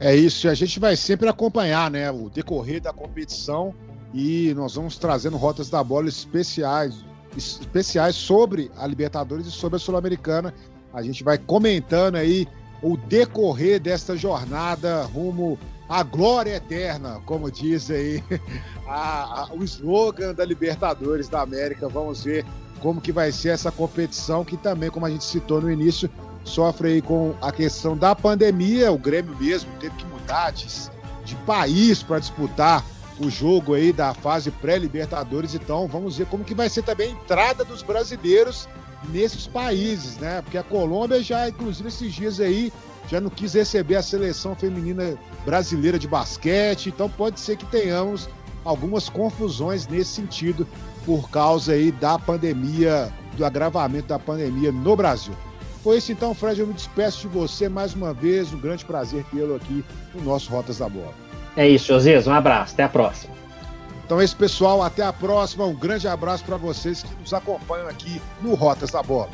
[0.00, 3.74] É isso, a gente vai sempre acompanhar né, o decorrer da competição
[4.14, 7.04] e nós vamos trazendo rotas da bola especiais,
[7.36, 10.54] especiais sobre a Libertadores e sobre a Sul-Americana.
[10.92, 12.48] A gente vai comentando aí
[12.82, 15.58] o decorrer desta jornada rumo
[15.88, 18.22] à glória eterna, como diz aí
[18.86, 21.88] a, a, o slogan da Libertadores da América.
[21.88, 22.44] Vamos ver
[22.80, 26.08] como que vai ser essa competição que também, como a gente citou no início,
[26.44, 28.92] sofre aí com a questão da pandemia.
[28.92, 30.66] O Grêmio mesmo teve que mudar de,
[31.24, 32.84] de país para disputar
[33.20, 35.54] o jogo aí da fase pré-Libertadores.
[35.54, 38.68] Então, vamos ver como que vai ser também a entrada dos brasileiros
[39.08, 40.42] nesses países, né?
[40.42, 42.72] Porque a Colômbia já, inclusive, esses dias aí,
[43.08, 46.88] já não quis receber a seleção feminina brasileira de basquete.
[46.88, 48.28] Então, pode ser que tenhamos
[48.64, 50.66] algumas confusões nesse sentido
[51.04, 55.34] por causa aí da pandemia, do agravamento da pandemia no Brasil.
[55.82, 56.60] Foi isso então, Fred.
[56.60, 58.52] Eu me despeço de você mais uma vez.
[58.52, 61.27] Um grande prazer tê-lo aqui no nosso Rotas da Bola.
[61.58, 62.28] É isso, Josias.
[62.28, 62.74] Um abraço.
[62.74, 63.34] Até a próxima.
[64.06, 64.80] Então é isso, pessoal.
[64.80, 65.64] Até a próxima.
[65.64, 69.28] Um grande abraço para vocês que nos acompanham aqui no Rotas da Bola.